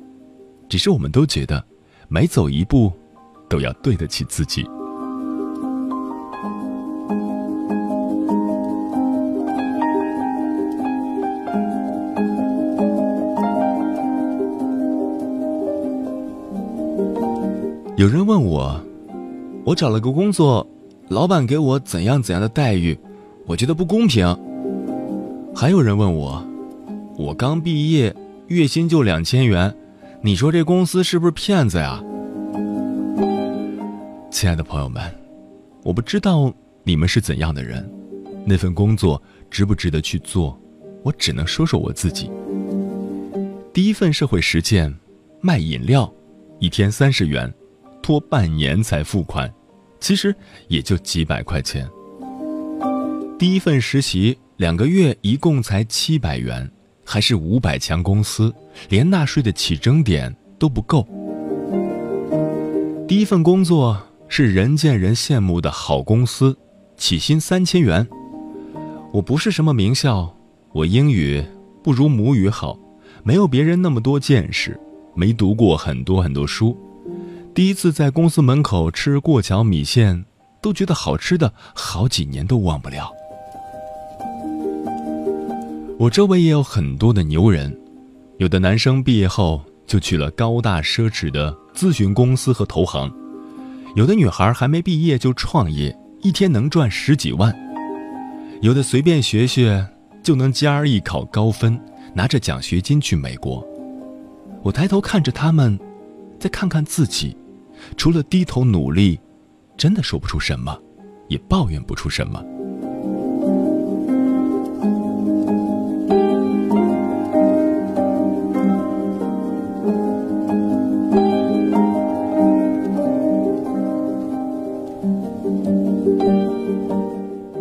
[0.67, 1.63] 只是我们都觉得
[2.09, 2.91] 每走一步。
[3.51, 4.65] 都要对得起自己。
[18.01, 18.83] 有人问我，
[19.63, 20.67] 我找了个工作，
[21.07, 22.97] 老板给我怎样怎样的待遇，
[23.45, 24.25] 我觉得不公平。
[25.55, 26.43] 还有人问我，
[27.15, 28.11] 我刚毕业，
[28.47, 29.71] 月薪就两千元，
[30.23, 32.03] 你说这公司是不是骗子呀？
[34.31, 34.99] 亲爱的朋友们，
[35.83, 37.87] 我不知道你们是怎样的人，
[38.43, 40.59] 那份工作值不值得去做？
[41.03, 42.31] 我只能说说我自己。
[43.71, 44.91] 第一份社会实践，
[45.39, 46.11] 卖饮料，
[46.57, 47.53] 一天三十元，
[48.01, 49.51] 拖半年才付款，
[49.99, 50.35] 其实
[50.67, 51.89] 也就几百块钱。
[53.37, 56.69] 第一份实习，两个月一共才七百元，
[57.05, 58.53] 还是五百强公司，
[58.89, 61.07] 连纳税的起征点都不够。
[63.07, 64.01] 第一份工作。
[64.33, 66.57] 是人见人羡慕的好公司，
[66.95, 68.07] 起薪三千元。
[69.11, 70.33] 我不是什么名校，
[70.71, 71.43] 我英语
[71.83, 72.79] 不如母语好，
[73.23, 74.79] 没有别人那么多见识，
[75.13, 76.77] 没读过很多很多书。
[77.53, 80.23] 第一次在公司门口吃过桥米线，
[80.61, 83.11] 都觉得好吃的，好几年都忘不了。
[85.99, 87.77] 我周围也有很多的牛人，
[88.37, 93.11] 有的男生毕业后就去了高大奢侈的咨询公司和投行。
[93.95, 97.51] 有的女孩还没毕业就创业，一天能赚十几万；
[98.61, 99.85] 有的随便学学
[100.23, 101.77] 就能 GRE 考高分，
[102.13, 103.61] 拿着奖学金去美国。
[104.63, 105.77] 我抬头看着他们，
[106.39, 107.35] 再看看自己，
[107.97, 109.19] 除了低头努力，
[109.77, 110.77] 真的说不出什么，
[111.27, 112.43] 也抱怨不出什么。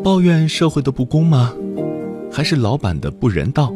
[0.02, 1.52] 抱怨社会的不公吗？
[2.32, 3.72] 还是老板的不人道？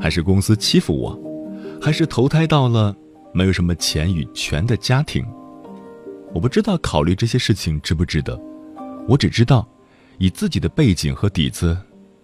[0.00, 1.18] 还是公司欺负我，
[1.80, 2.94] 还是投胎到了
[3.32, 5.24] 没有什么钱与权的家庭？
[6.34, 8.40] 我不知道考虑这些事情值不值得，
[9.06, 9.68] 我只知道，
[10.18, 11.76] 以自己的背景和底子，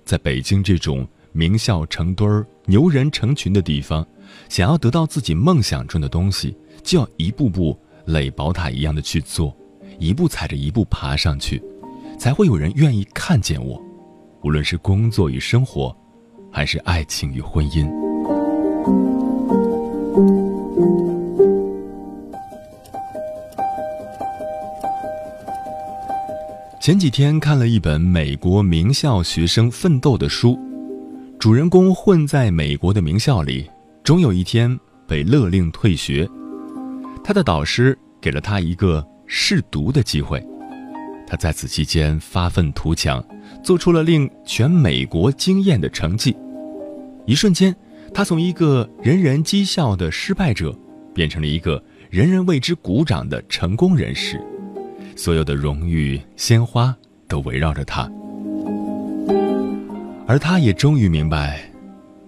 [0.05, 4.07] 在北京这种名校成堆儿、牛人成群的地方，
[4.49, 9.55] 想要得到自己梦想中的东西，就要一步步垒宝塔一样的去做，
[9.99, 11.63] 一步踩着一步爬上去，
[12.19, 13.81] 才会有人愿意看见我，
[14.43, 15.95] 无论是工作与生活。
[16.51, 19.18] 还是爱情与婚姻。
[26.89, 30.59] 前几天看了一本美国名校学生奋斗的书，
[31.39, 33.69] 主人公混在美国的名校里，
[34.03, 34.75] 终有一天
[35.07, 36.27] 被勒令退学。
[37.23, 40.43] 他的导师给了他一个试读的机会，
[41.27, 43.23] 他在此期间发愤图强。
[43.63, 46.35] 做出了令全美国惊艳的成绩，
[47.27, 47.77] 一瞬间，
[48.15, 50.75] 他从一个人人讥笑的失败者，
[51.13, 54.43] 变成了一个人人为之鼓掌的成功人士。
[55.19, 58.09] 所有的荣誉鲜花都围绕着他，
[60.29, 61.69] 而他也终于明白，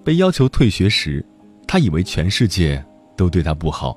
[0.04, 1.24] 被要求退学时，
[1.68, 2.84] 他以为全世界
[3.16, 3.96] 都对他不好，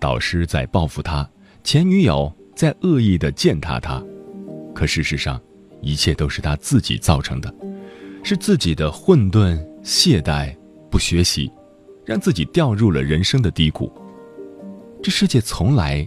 [0.00, 1.28] 导师在报复他，
[1.62, 4.02] 前女友在恶意的践踏他，
[4.74, 5.38] 可事实上。
[5.82, 7.52] 一切都是他自己造成的，
[8.22, 10.56] 是自己的混沌、懈怠、
[10.88, 11.50] 不学习，
[12.06, 13.92] 让自己掉入了人生的低谷。
[15.02, 16.06] 这世界从来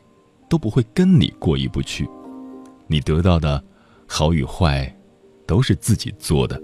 [0.50, 2.08] 都不会跟你过意不去，
[2.88, 3.64] 你得到的
[4.08, 4.96] 好与坏，
[5.46, 6.62] 都是自己做的。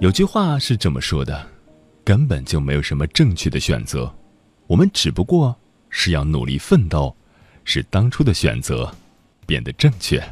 [0.00, 1.46] 有句话是这么说的：
[2.04, 4.12] 根本就没有什么正确的选择，
[4.66, 5.54] 我们只不过
[5.90, 7.14] 是要努力奋斗，
[7.64, 8.90] 使当初的选择
[9.46, 10.22] 变得正确。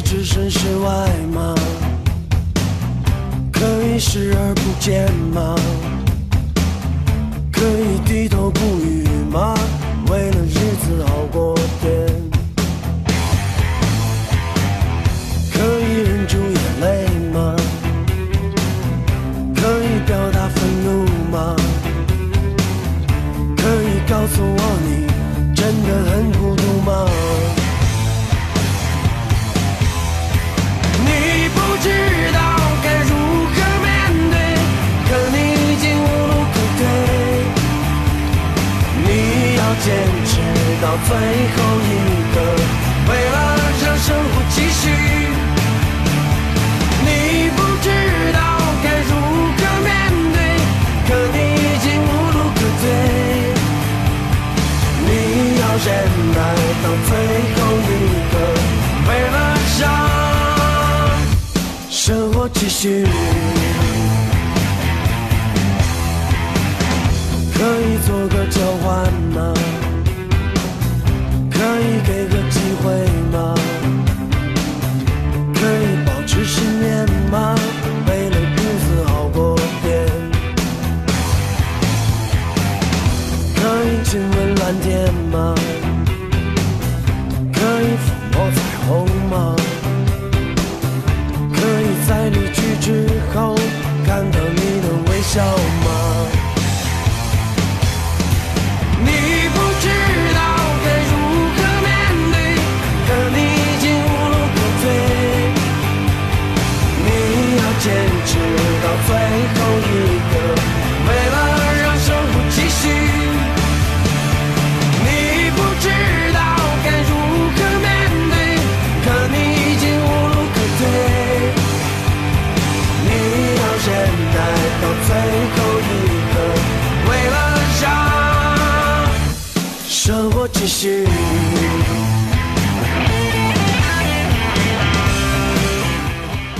[0.00, 1.54] 置身事外吗？
[3.52, 5.54] 可以视而不见吗？
[7.52, 9.54] 可以低头不语吗？
[10.10, 10.54] 为了日
[10.84, 11.25] 子好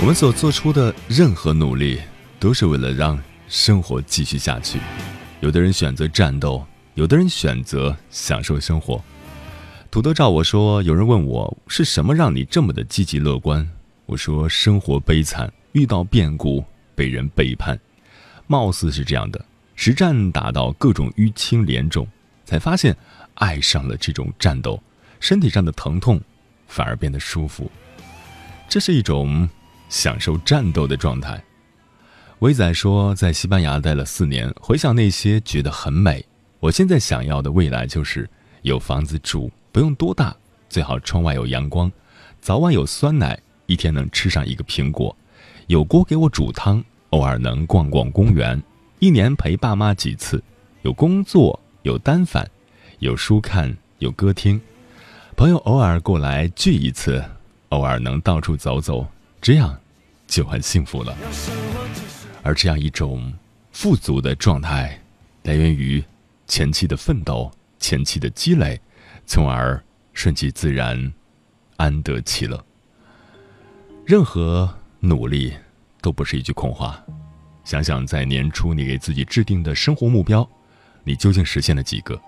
[0.07, 1.99] 我们所做出的任何努力，
[2.39, 4.79] 都是为了让生活继续下去。
[5.41, 9.03] 有的人选择战斗，有的人选择享受生活。
[9.91, 13.69] 土豆照我说，有人问我是什么让你这么的积极乐观？
[14.05, 16.63] 我说生活悲惨，遇到变故，
[16.95, 17.77] 被人背叛，
[18.47, 19.43] 貌似是这样的。
[19.75, 22.07] 实战打到各种淤青连肿，
[22.45, 22.95] 才发现。
[23.33, 24.81] 爱上了这种战斗，
[25.19, 26.21] 身体上的疼痛
[26.65, 27.69] 反而变得舒服，
[28.69, 29.49] 这是一种
[29.89, 31.41] 享受战斗的状态。
[32.39, 36.23] 威仔说，在西班牙待了四年，回想那些，觉得很美。
[36.59, 38.29] 我现在想要的未来就是
[38.61, 40.35] 有房子住，不用多大，
[40.69, 41.91] 最好窗外有阳光，
[42.39, 45.15] 早晚有酸奶，一天能吃上一个苹果，
[45.67, 48.61] 有锅给我煮汤，偶尔能逛逛公园，
[48.99, 50.43] 一年陪爸妈几次，
[50.83, 52.47] 有工作，有单反，
[52.99, 54.61] 有书看，有歌听，
[55.35, 57.23] 朋友偶尔过来聚一次，
[57.69, 59.07] 偶尔能到处走走，
[59.41, 59.77] 这样
[60.27, 61.15] 就很幸福了。
[62.43, 63.33] 而这样一种
[63.71, 64.99] 富足的状态，
[65.43, 66.03] 来源于
[66.47, 68.79] 前期的奋斗、前期的积累，
[69.25, 69.81] 从而
[70.13, 71.13] 顺其自然，
[71.75, 72.63] 安得其乐。
[74.05, 75.53] 任何努力
[76.01, 77.03] 都不是一句空话。
[77.65, 80.49] 想想在年初你给自己制定的生活目标，
[81.03, 82.19] 你究竟实现了几个？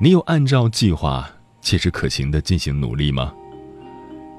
[0.00, 1.30] 你有按照计划
[1.60, 3.34] 切实可行的进行努力吗？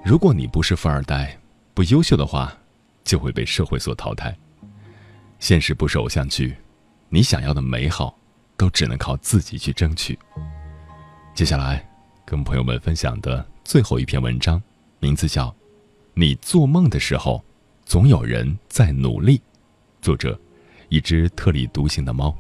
[0.04, 1.38] 如果你不是富二代，
[1.74, 2.56] 不优秀的话，
[3.04, 4.36] 就会被社会所淘汰。
[5.40, 6.56] 现实不是偶像剧，
[7.10, 8.16] 你想要的美好，
[8.56, 10.18] 都只能靠自己去争取。
[11.34, 11.84] 接下来，
[12.26, 14.62] 跟朋友们分享的最后一篇文章，
[15.00, 15.48] 名字叫
[16.14, 17.44] 《你做梦的时候，
[17.86, 19.38] 总有人在努力》，
[20.00, 20.40] 作者：
[20.90, 22.38] 一只特立独行的猫。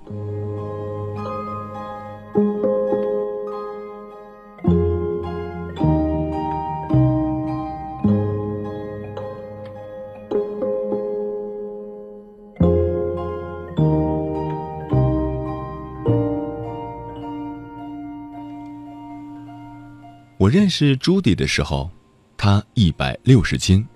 [20.43, 21.89] 我认识朱迪的时候，
[22.35, 23.87] 她一百六十斤，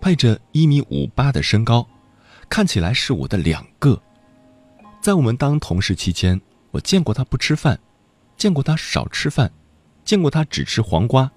[0.00, 1.84] 配着一米五八的身高，
[2.48, 4.00] 看起来是我的两个。
[5.02, 6.40] 在我们当同事期间，
[6.70, 7.76] 我见过她不吃饭，
[8.36, 9.50] 见过她少吃饭，
[10.04, 11.28] 见过她只吃黄瓜。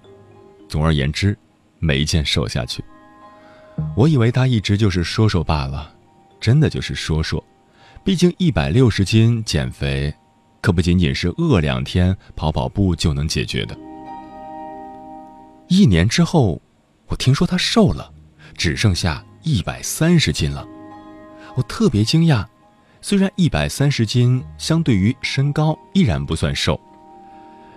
[0.68, 1.36] 总而言之，
[1.80, 2.84] 没见瘦下去。
[3.96, 5.92] 我以为她一直就是说说罢了，
[6.40, 7.44] 真的就是说说。
[8.04, 10.14] 毕竟一百六十斤减肥，
[10.60, 13.76] 可不仅仅是饿两天、跑跑步就能解决的。
[15.74, 16.60] 一年之后，
[17.06, 18.12] 我听说他瘦了，
[18.58, 20.68] 只剩下一百三十斤了。
[21.54, 22.44] 我特别惊讶，
[23.00, 26.78] 虽然一百三十斤相对于身高依然不算瘦，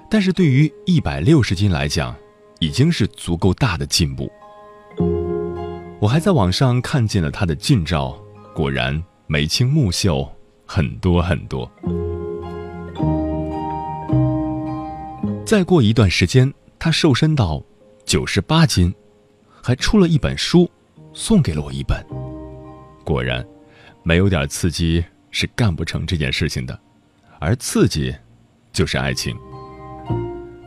[0.09, 2.13] 但是对于一百六十斤来讲，
[2.59, 4.29] 已经是足够大的进步。
[6.01, 8.21] 我还在网上看见了他的近照，
[8.53, 10.29] 果然眉清目秀
[10.65, 11.71] 很多很多。
[15.45, 17.63] 再过一段时间，他瘦身到。
[18.05, 18.93] 九十八斤，
[19.63, 20.69] 还出了一本书，
[21.11, 22.05] 送给了我一本。
[23.03, 23.45] 果然，
[24.03, 26.79] 没有点刺激是干不成这件事情的，
[27.39, 28.15] 而刺激，
[28.71, 29.35] 就是爱情。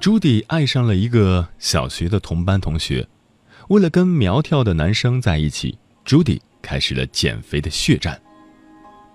[0.01, 3.07] 朱迪爱上了一个小学的同班同学，
[3.69, 8.21] 为了跟苗条的男生在一起，朱迪开始了减肥的血战。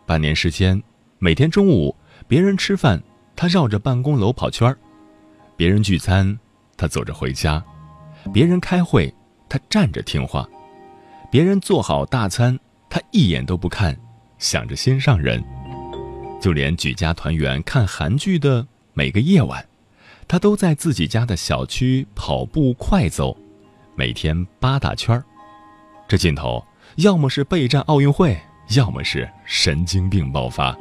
[0.06, 0.82] 半年时间，
[1.20, 1.94] 每天中午
[2.26, 3.04] 别人吃饭，
[3.36, 4.76] 他绕着办公楼跑圈儿；
[5.58, 6.40] 别人聚餐，
[6.78, 7.62] 他走着回家。
[8.32, 9.14] 别人开会，
[9.50, 10.48] 他站着听话；
[11.32, 12.58] 别人做好大餐，
[12.90, 13.98] 他一眼都不看，
[14.38, 15.44] 想着心上人。
[16.40, 19.66] 就连举家团圆看韩剧的每个夜晚，
[20.28, 23.38] 他都在自己家的小区跑步快走，
[23.96, 25.24] 每天八大圈儿。
[26.08, 26.64] 这劲头，
[26.98, 28.38] 要么是备战奥运会，
[28.76, 30.78] 要么是神经病爆发。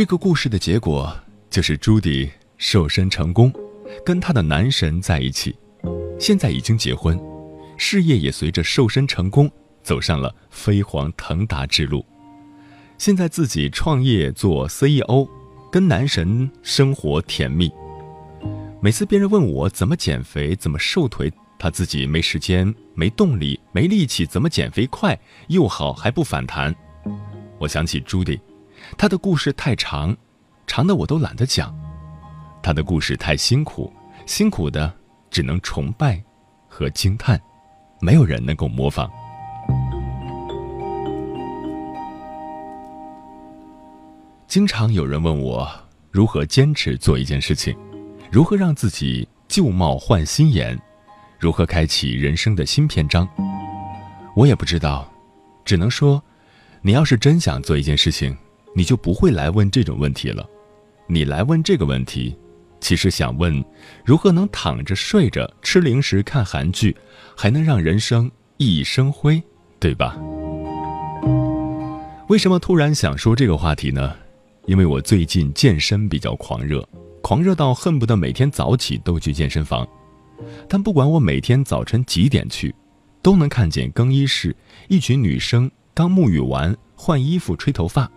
[0.00, 1.14] 这个故事的结果
[1.50, 2.26] 就是朱迪
[2.56, 3.52] 瘦身成功，
[4.02, 5.54] 跟他的男神在一起，
[6.18, 7.20] 现在已经结婚，
[7.76, 9.50] 事业也随着瘦身成功
[9.82, 12.02] 走上了飞黄腾达之路。
[12.96, 15.28] 现在自己创业做 CEO，
[15.70, 17.70] 跟男神生活甜蜜。
[18.80, 26.74] 每次别人问我怎么减肥、怎么瘦腿，他自己没时间、没动力、没力气，怎么减肥快又好还不反弹？
[27.58, 28.40] 我想起朱迪。
[28.96, 30.16] 他的故事太长，
[30.66, 31.72] 长的我都懒得讲；
[32.62, 33.92] 他的故事太辛苦，
[34.26, 34.92] 辛苦的
[35.30, 36.22] 只能崇拜
[36.68, 37.40] 和惊叹，
[38.00, 39.10] 没有人能够模仿。
[44.46, 45.70] 经常有人问我
[46.10, 47.76] 如何坚持做一件事情，
[48.32, 50.76] 如何让自己旧貌换新颜，
[51.38, 53.28] 如何开启人生的新篇章。
[54.34, 55.08] 我也不知道，
[55.64, 56.20] 只能说，
[56.82, 58.36] 你要是真想做一件事情。
[58.74, 60.48] 你就不会来问这种问题了。
[61.06, 62.36] 你来问这个问题，
[62.80, 63.64] 其实想问
[64.04, 66.96] 如何能躺着睡着吃零食看韩剧，
[67.36, 69.42] 还能让人生熠熠生辉，
[69.78, 70.16] 对吧？
[72.28, 74.14] 为什么突然想说这个话题呢？
[74.66, 76.86] 因为我最近健身比较狂热，
[77.22, 79.86] 狂热到恨不得每天早起都去健身房。
[80.68, 82.72] 但不管我每天早晨几点去，
[83.20, 84.54] 都能看见更衣室
[84.88, 88.08] 一群女生刚沐浴完换衣服吹头发。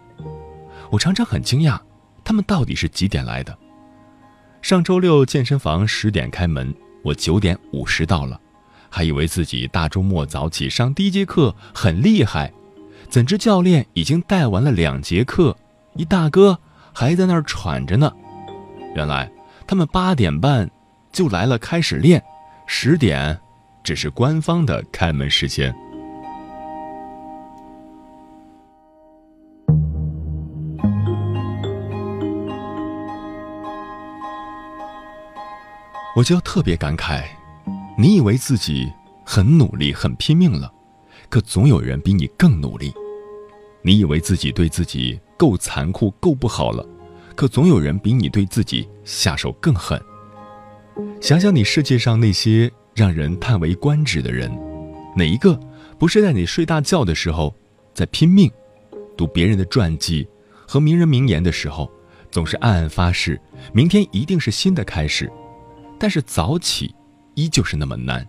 [0.94, 1.80] 我常常很惊讶，
[2.24, 3.58] 他们到底是几点来的？
[4.62, 6.72] 上周六健身房十点开门，
[7.04, 8.40] 我九点五十到了，
[8.92, 12.54] 还以为自己大周末早起上第一节课很厉害，
[13.10, 15.58] 怎知教练已经带完了两节课，
[15.96, 16.60] 一大哥
[16.94, 18.14] 还在那儿喘着呢。
[18.96, 19.32] 原来
[19.66, 20.70] 他们八点半
[21.12, 22.24] 就来了，开始练，
[22.68, 23.36] 十点
[23.84, 25.76] 只是官方的开门时间。
[36.16, 37.24] 我就要特别感慨，
[37.98, 38.92] 你以为自己
[39.26, 40.72] 很努力、很拼命了，
[41.28, 42.92] 可总有人比你更努力；
[43.82, 46.86] 你以为自己对自己够残酷、够不好了，
[47.36, 50.00] 可总有人比你对自己下手更狠。
[51.20, 54.52] 想想你世界上那些让人叹为观止的人，
[55.16, 55.60] 哪一个
[55.98, 57.54] 不是在你睡大觉的时候
[57.96, 58.52] 在拼命？
[59.18, 60.28] 读别人的传记
[60.68, 61.92] 和名人名言的时候，
[62.30, 63.40] 总是暗暗发誓，
[63.74, 65.32] 明天一定是新的开始。
[66.04, 66.94] 但是早起
[67.34, 68.28] 依旧是那么难，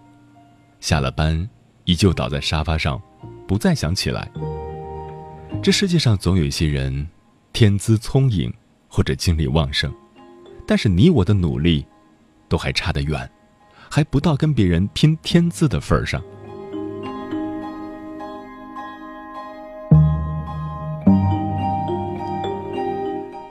[0.78, 1.50] 下了班
[1.86, 3.02] 依旧倒在沙发上，
[3.48, 4.30] 不再想起来。
[5.60, 7.08] 这世界上总有一些人，
[7.52, 8.54] 天资聪颖
[8.86, 9.92] 或者精力旺盛，
[10.68, 11.84] 但是你我的努力
[12.48, 13.28] 都还差得远，
[13.90, 16.22] 还不到跟别人拼天资的份儿上。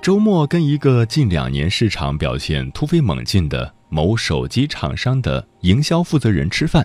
[0.02, 3.74] 周末跟一个近两年市场表现突飞猛进的。
[3.94, 6.84] 某手机厂商的营销负责人吃饭，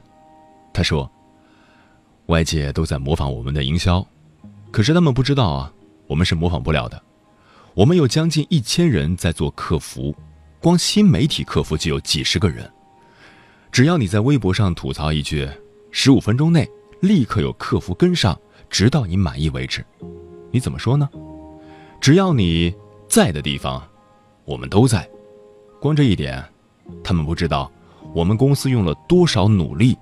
[0.75, 1.11] 他说
[2.29, 4.07] ：“外界都在模仿我们的营销，
[4.71, 5.73] 可是他们不知道啊，
[6.07, 7.03] 我们是模仿不了的。
[7.73, 10.15] 我们有将近一千人在做客服，
[10.61, 12.71] 光新媒体客服就有几十个人。
[13.73, 15.49] 只要你在微博上吐槽一句，
[15.91, 16.69] 十五分钟内
[17.01, 18.39] 立刻有客服跟上，
[18.69, 19.83] 直到你满意为止。
[20.51, 21.09] 你怎么说呢？
[22.03, 22.71] 只要你
[23.09, 23.83] 在的地方，
[24.45, 25.09] 我们都在。
[25.81, 26.45] 光这一点。”
[27.03, 27.71] 他们不知道，
[28.15, 29.97] 我们公司用了多少努力，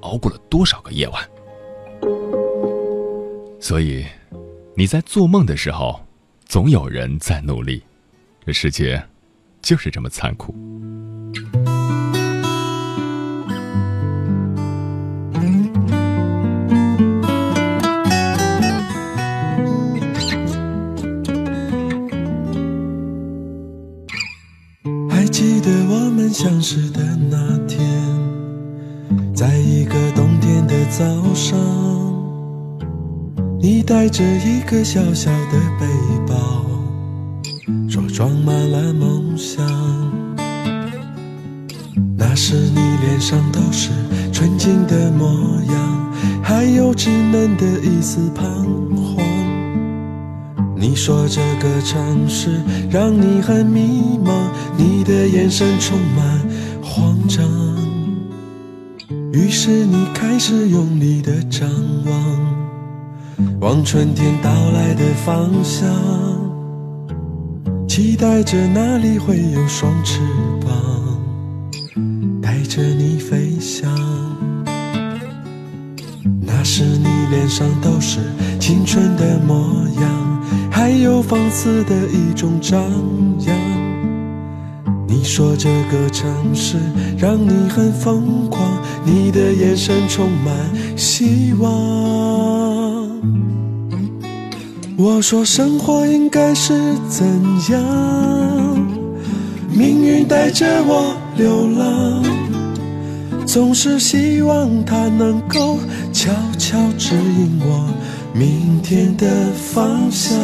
[0.00, 1.22] 熬过了多少个夜晚。
[3.60, 4.04] 所以，
[4.74, 6.00] 你在做梦的时候，
[6.44, 7.82] 总有人在努力。
[8.46, 9.02] 这世界，
[9.60, 10.54] 就是这么残酷。
[25.38, 27.78] 记得我们相识的那天，
[29.32, 31.56] 在一个冬天的早上，
[33.60, 35.86] 你带着一个小小的背
[36.26, 36.66] 包，
[37.88, 39.64] 说装满了梦想。
[42.16, 43.90] 那时你脸上都是
[44.32, 45.28] 纯净的模
[45.72, 46.12] 样，
[46.42, 48.87] 还有稚嫩的一丝彷徨。
[50.80, 54.30] 你说这个城市让你很迷茫，
[54.76, 56.40] 你的眼神充满
[56.80, 57.44] 慌张。
[59.32, 61.68] 于是你开始用力的张
[62.06, 65.88] 望，望春天到来的方向，
[67.88, 70.20] 期待着那里会有双翅
[70.60, 70.70] 膀，
[72.40, 73.90] 带着你飞翔。
[76.40, 78.20] 那时你脸上都是
[78.60, 79.56] 青春的模
[80.00, 80.28] 样。
[80.78, 82.80] 还有放肆的一种张
[83.40, 83.56] 扬。
[85.08, 86.76] 你说这个城市
[87.18, 88.62] 让你很疯狂，
[89.04, 90.54] 你的眼神充满
[90.96, 91.68] 希望。
[94.96, 97.26] 我说生活应该是怎
[97.72, 98.86] 样？
[99.72, 102.22] 命运带着我流浪，
[103.44, 105.80] 总是希望它能够
[106.12, 107.84] 悄悄指引我。
[108.38, 110.38] 明天的方向，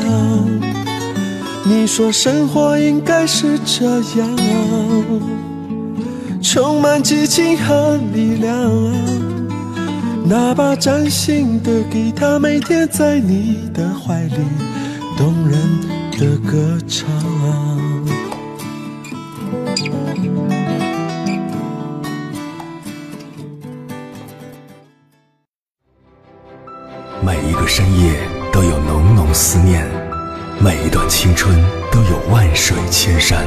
[1.64, 3.84] 你说生活应该是这
[4.18, 4.36] 样，
[6.42, 8.52] 充满激情和力量，
[10.28, 14.38] 那把崭新的吉他，每天在你的怀里，
[15.16, 15.60] 动人
[16.18, 17.33] 的歌唱。
[27.24, 29.82] 每一个深夜都有浓浓思念，
[30.60, 31.58] 每一段青春
[31.90, 33.42] 都有万水千山，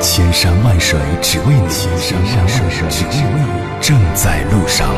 [0.00, 1.68] 千山万水只为你，
[1.98, 4.94] 千山万水只为你，正在路上。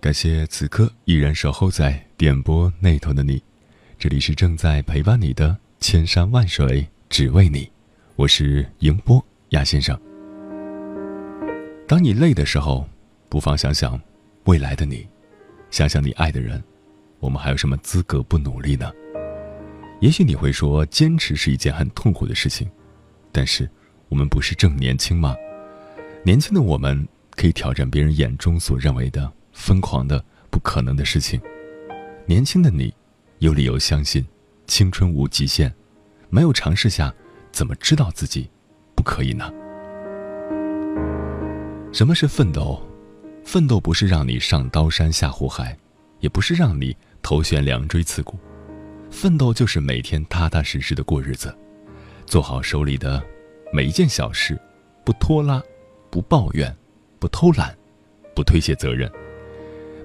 [0.00, 3.42] 感谢此刻依然守候在点播那头的你，
[3.98, 7.70] 这里是正在陪伴你的千山万水只为你，
[8.16, 9.94] 我是迎波亚先生。
[11.86, 12.88] 当你累的时候，
[13.28, 14.00] 不妨想想
[14.44, 15.08] 未来的你，
[15.70, 16.62] 想想你爱的人，
[17.18, 18.92] 我们还有什么资格不努力呢？
[20.00, 22.70] 也许你会说，坚持是一件很痛苦的事情，
[23.32, 23.66] 但是
[24.10, 25.34] 我们不是正年轻吗？
[26.22, 31.40] 年轻的我们可以挑战别人眼中所认为的疯狂的、不可能的事情。
[32.26, 32.92] 年轻的你，
[33.38, 34.22] 有理由相信
[34.66, 35.72] 青春无极限。
[36.28, 37.14] 没有尝试下，
[37.50, 38.50] 怎么知道自己
[38.94, 39.50] 不可以呢？
[41.94, 42.78] 什么是奋斗？
[43.44, 45.76] 奋斗不是让你上刀山下火海，
[46.20, 48.38] 也不是让你头悬梁锥刺股。
[49.10, 51.56] 奋斗就是每天踏踏实实的过日子，
[52.26, 53.22] 做好手里的
[53.72, 54.58] 每一件小事，
[55.04, 55.62] 不拖拉，
[56.10, 56.74] 不抱怨，
[57.20, 57.76] 不偷懒，
[58.34, 59.10] 不推卸责任。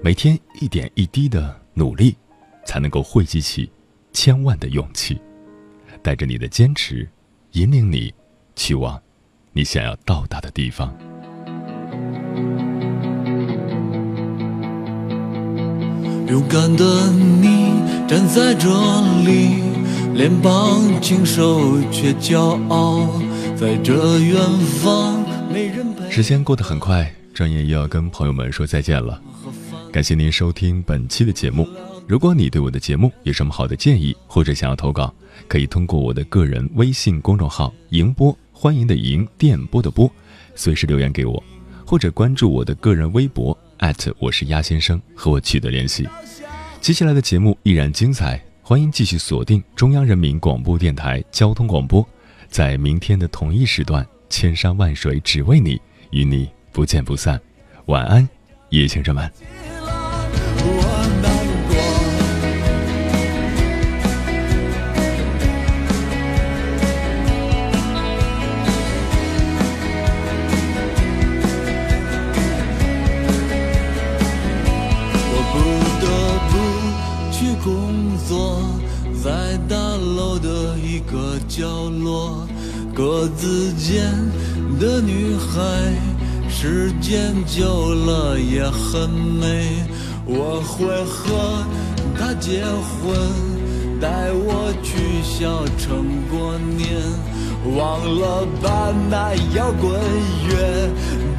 [0.02, 2.16] 每天一点一滴的努力，
[2.64, 3.68] 才能够汇集起
[4.12, 5.20] 千万的勇气，
[6.02, 7.08] 带着你的坚持，
[7.52, 8.14] 引领你
[8.54, 9.02] 去往
[9.52, 10.96] 你想要到达的地方。
[16.30, 17.72] 勇敢的你
[18.06, 18.68] 站在这
[19.24, 19.64] 里，
[20.14, 23.20] 脸庞清瘦却骄傲，
[23.56, 24.40] 在这远
[24.80, 26.08] 方没人陪。
[26.08, 29.20] 时间过得很快，转眼又要跟朋友们说再见了。
[29.90, 31.68] 感谢您收听本期的节目。
[32.06, 35.12] 如果你对我的节目有什么好的建议，或者想要投稿，
[35.48, 40.08] 可以通过我的个人微信公众号“迎波”，欢迎的迎，电波的波，
[40.54, 41.42] 随时留言给我，
[41.84, 43.56] 或者关注我的个人微博。
[43.80, 46.06] 艾特我是鸭先生，和我取得联系。
[46.82, 52.06] 接下来的节目依然精彩，欢迎继续锁定中央人民广播电台交通广播，
[52.46, 57.40] 在明天的同一时段，千山万水只为你，与你不见不散。
[57.86, 58.28] 晚安，
[58.68, 59.32] 夜行者们。
[83.10, 84.04] 格子间
[84.78, 85.60] 的女孩，
[86.48, 89.82] 时间久了也很美。
[90.24, 91.66] 我会和
[92.16, 93.18] 她结婚，
[94.00, 97.02] 带我去小城过年。
[97.76, 99.90] 忘了吧，那摇滚
[100.46, 100.88] 乐，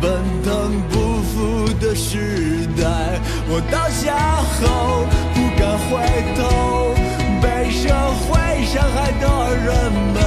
[0.01, 0.11] 奔
[0.43, 3.17] 腾不复的时代。
[3.47, 5.89] 我倒下后不敢回
[6.36, 6.93] 头，
[7.41, 7.88] 被社
[8.28, 9.69] 会伤害的人
[10.13, 10.22] 们，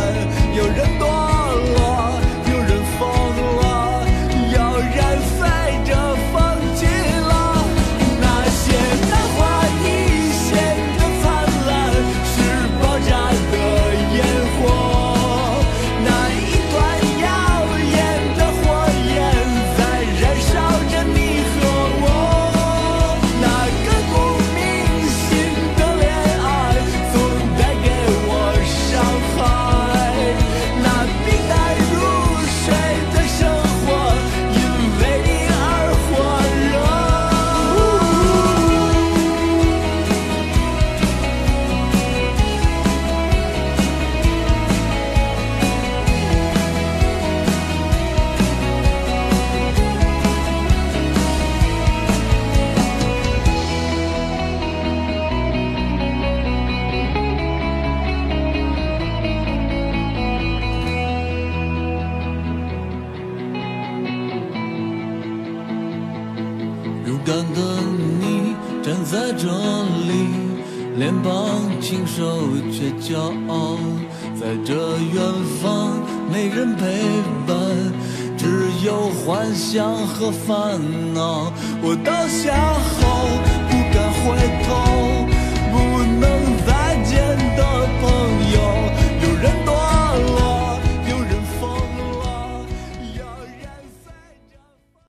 [0.57, 1.34] 有人躲。